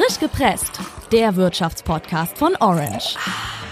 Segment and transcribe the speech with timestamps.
[0.00, 0.80] Frisch gepresst,
[1.12, 3.16] der Wirtschaftspodcast von Orange.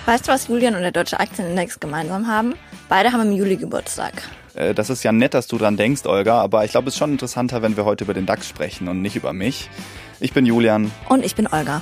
[0.04, 2.54] Weißt du, was Julian und der Deutsche Aktienindex gemeinsam haben?
[2.90, 4.12] Beide haben im Juli Geburtstag.
[4.54, 6.98] Äh, Das ist ja nett, dass du dran denkst, Olga, aber ich glaube, es ist
[6.98, 9.70] schon interessanter, wenn wir heute über den DAX sprechen und nicht über mich.
[10.20, 10.90] Ich bin Julian.
[11.08, 11.80] Und ich bin Olga.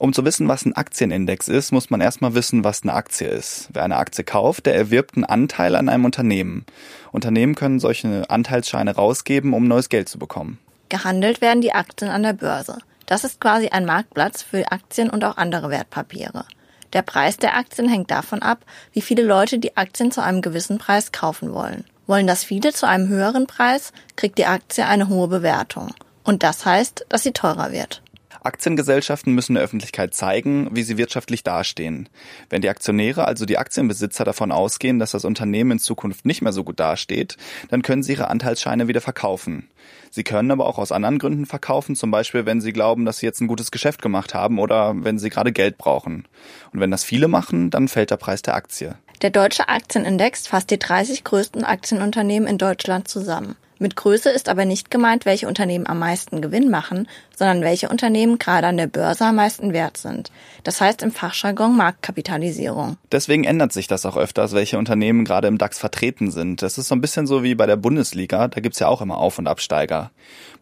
[0.00, 3.68] Um zu wissen, was ein Aktienindex ist, muss man erstmal wissen, was eine Aktie ist.
[3.74, 6.64] Wer eine Aktie kauft, der erwirbt einen Anteil an einem Unternehmen.
[7.12, 10.58] Unternehmen können solche Anteilsscheine rausgeben, um neues Geld zu bekommen.
[10.88, 12.78] Gehandelt werden die Aktien an der Börse.
[13.04, 16.46] Das ist quasi ein Marktplatz für Aktien und auch andere Wertpapiere.
[16.94, 18.64] Der Preis der Aktien hängt davon ab,
[18.94, 21.84] wie viele Leute die Aktien zu einem gewissen Preis kaufen wollen.
[22.06, 25.92] Wollen das viele zu einem höheren Preis, kriegt die Aktie eine hohe Bewertung.
[26.24, 28.00] Und das heißt, dass sie teurer wird.
[28.42, 32.08] Aktiengesellschaften müssen der Öffentlichkeit zeigen, wie sie wirtschaftlich dastehen.
[32.48, 36.52] Wenn die Aktionäre, also die Aktienbesitzer, davon ausgehen, dass das Unternehmen in Zukunft nicht mehr
[36.52, 37.36] so gut dasteht,
[37.68, 39.68] dann können sie ihre Anteilsscheine wieder verkaufen.
[40.10, 43.26] Sie können aber auch aus anderen Gründen verkaufen, zum Beispiel wenn sie glauben, dass sie
[43.26, 46.26] jetzt ein gutes Geschäft gemacht haben oder wenn sie gerade Geld brauchen.
[46.72, 48.96] Und wenn das viele machen, dann fällt der Preis der Aktie.
[49.22, 53.56] Der deutsche Aktienindex fasst die 30 größten Aktienunternehmen in Deutschland zusammen.
[53.78, 57.08] Mit Größe ist aber nicht gemeint, welche Unternehmen am meisten Gewinn machen,
[57.40, 60.30] sondern welche Unternehmen gerade an der Börse am meisten wert sind.
[60.62, 62.98] Das heißt im Fachjargon Marktkapitalisierung.
[63.10, 66.60] Deswegen ändert sich das auch öfters, welche Unternehmen gerade im DAX vertreten sind.
[66.60, 69.16] Das ist so ein bisschen so wie bei der Bundesliga, da gibt's ja auch immer
[69.16, 70.10] Auf- und Absteiger.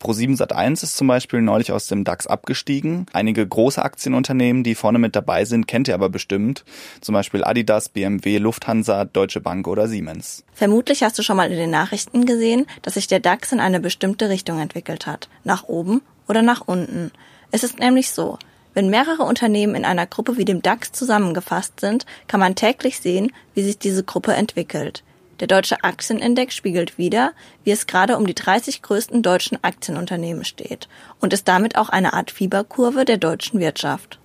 [0.01, 3.07] Pro7 Sat1 ist zum Beispiel neulich aus dem DAX abgestiegen.
[3.13, 6.65] Einige große Aktienunternehmen, die vorne mit dabei sind, kennt ihr aber bestimmt.
[7.01, 10.45] Zum Beispiel Adidas, BMW, Lufthansa, Deutsche Bank oder Siemens.
[10.55, 13.81] Vermutlich hast du schon mal in den Nachrichten gesehen, dass sich der DAX in eine
[13.81, 15.29] bestimmte Richtung entwickelt hat.
[15.43, 17.11] Nach oben oder nach unten.
[17.51, 18.39] Es ist nämlich so,
[18.75, 23.33] wenn mehrere Unternehmen in einer Gruppe wie dem DAX zusammengefasst sind, kann man täglich sehen,
[23.55, 25.03] wie sich diese Gruppe entwickelt.
[25.41, 27.33] Der deutsche Aktienindex spiegelt wider,
[27.65, 30.89] wie es gerade um die 30 größten deutschen Aktienunternehmen steht
[31.21, 34.19] und ist damit auch eine Art Fieberkurve der deutschen Wirtschaft.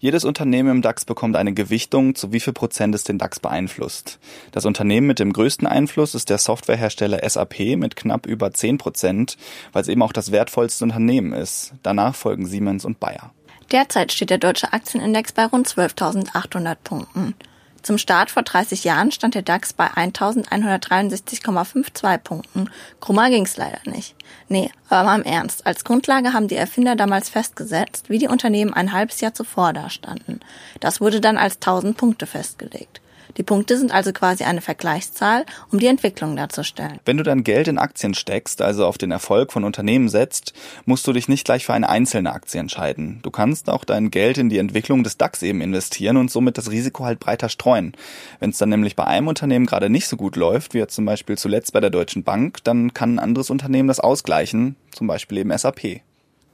[0.00, 4.20] Jedes Unternehmen im DAX bekommt eine Gewichtung, zu wie viel Prozent es den DAX beeinflusst.
[4.52, 9.36] Das Unternehmen mit dem größten Einfluss ist der Softwarehersteller SAP mit knapp über 10 Prozent,
[9.72, 11.72] weil es eben auch das wertvollste Unternehmen ist.
[11.82, 13.32] Danach folgen Siemens und Bayer.
[13.72, 17.34] Derzeit steht der deutsche Aktienindex bei rund 12.800 Punkten.
[17.82, 22.68] Zum Start vor 30 Jahren stand der DAX bei 1163,52 Punkten.
[23.00, 24.14] Krummer ging's leider nicht.
[24.48, 25.64] Nee, aber mal im Ernst.
[25.66, 30.40] Als Grundlage haben die Erfinder damals festgesetzt, wie die Unternehmen ein halbes Jahr zuvor dastanden.
[30.80, 33.00] Das wurde dann als 1000 Punkte festgelegt.
[33.38, 36.98] Die Punkte sind also quasi eine Vergleichszahl, um die Entwicklung darzustellen.
[37.04, 40.52] Wenn du dein Geld in Aktien steckst, also auf den Erfolg von Unternehmen setzt,
[40.86, 43.20] musst du dich nicht gleich für eine einzelne Aktie entscheiden.
[43.22, 46.72] Du kannst auch dein Geld in die Entwicklung des DAX eben investieren und somit das
[46.72, 47.92] Risiko halt breiter streuen.
[48.40, 51.04] Wenn es dann nämlich bei einem Unternehmen gerade nicht so gut läuft, wie jetzt zum
[51.04, 55.38] Beispiel zuletzt bei der Deutschen Bank, dann kann ein anderes Unternehmen das ausgleichen, zum Beispiel
[55.38, 56.00] eben SAP.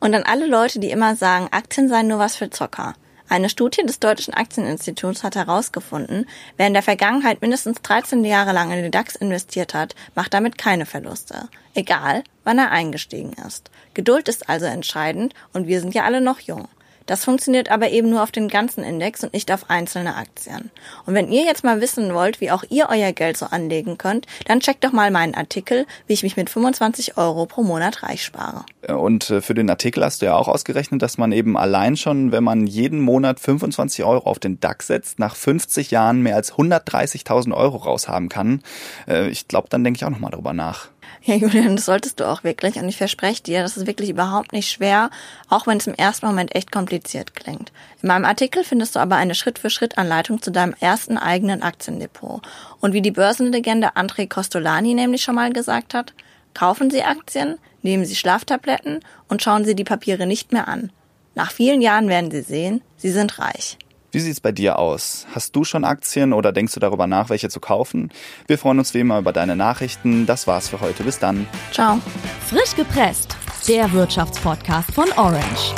[0.00, 2.94] Und an alle Leute, die immer sagen, Aktien seien nur was für Zocker.
[3.28, 6.26] Eine Studie des Deutschen Aktieninstituts hat herausgefunden,
[6.56, 10.58] wer in der Vergangenheit mindestens 13 Jahre lang in den DAX investiert hat, macht damit
[10.58, 11.48] keine Verluste.
[11.74, 13.70] Egal, wann er eingestiegen ist.
[13.94, 16.68] Geduld ist also entscheidend und wir sind ja alle noch jung.
[17.06, 20.70] Das funktioniert aber eben nur auf den ganzen Index und nicht auf einzelne Aktien.
[21.04, 24.26] Und wenn ihr jetzt mal wissen wollt, wie auch ihr euer Geld so anlegen könnt,
[24.46, 28.24] dann checkt doch mal meinen Artikel, wie ich mich mit 25 Euro pro Monat reich
[28.24, 28.64] spare.
[28.88, 32.32] Und äh, für den Artikel hast du ja auch ausgerechnet, dass man eben allein schon,
[32.32, 36.54] wenn man jeden Monat 25 Euro auf den DAX setzt, nach 50 Jahren mehr als
[36.54, 38.62] 130.000 Euro raushaben kann.
[39.06, 40.88] Äh, Ich glaube, dann denke ich auch nochmal drüber nach.
[41.22, 42.76] Ja, Julian, das solltest du auch wirklich.
[42.76, 45.10] Und ich verspreche dir, das ist wirklich überhaupt nicht schwer,
[45.48, 47.72] auch wenn es im ersten Moment echt kompliziert klingt.
[48.02, 52.42] In meinem Artikel findest du aber eine Schritt-für-Schritt-Anleitung zu deinem ersten eigenen Aktiendepot.
[52.80, 56.12] Und wie die Börsenlegende André Costolani nämlich schon mal gesagt hat,
[56.52, 60.92] kaufen Sie Aktien, nehmen Sie Schlaftabletten und schauen Sie die Papiere nicht mehr an.
[61.34, 63.78] Nach vielen Jahren werden Sie sehen, Sie sind reich.
[64.14, 65.26] Wie sieht's bei dir aus?
[65.34, 68.12] Hast du schon Aktien oder denkst du darüber nach, welche zu kaufen?
[68.46, 70.24] Wir freuen uns wie immer über deine Nachrichten.
[70.24, 71.02] Das war's für heute.
[71.02, 71.48] Bis dann.
[71.72, 71.98] Ciao.
[72.46, 73.36] Frisch gepresst,
[73.66, 75.74] der Wirtschaftspodcast von Orange.